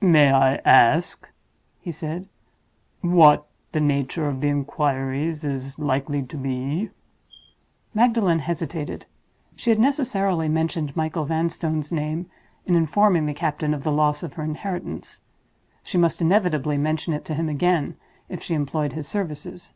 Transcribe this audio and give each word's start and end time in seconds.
"May 0.00 0.30
I 0.30 0.60
ask," 0.64 1.28
he 1.80 1.90
said, 1.90 2.28
"what 3.00 3.48
the 3.72 3.80
nature 3.80 4.28
of 4.28 4.40
the 4.40 4.46
inquiries 4.48 5.42
is 5.44 5.76
likely 5.76 6.22
to 6.22 6.36
be?" 6.36 6.90
Magdalen 7.92 8.38
hesitated. 8.38 9.06
She 9.56 9.70
had 9.70 9.80
necessarily 9.80 10.46
mentioned 10.48 10.94
Michael 10.94 11.24
Vanstone's 11.24 11.90
name 11.90 12.26
in 12.64 12.76
informing 12.76 13.26
the 13.26 13.34
captain 13.34 13.74
of 13.74 13.82
the 13.82 13.90
loss 13.90 14.22
of 14.22 14.34
her 14.34 14.44
inheritance. 14.44 15.22
She 15.82 15.98
must 15.98 16.20
inevitably 16.22 16.78
mention 16.78 17.12
it 17.12 17.24
to 17.24 17.34
him 17.34 17.48
again 17.48 17.96
if 18.28 18.40
she 18.40 18.54
employed 18.54 18.92
his 18.92 19.08
services. 19.08 19.74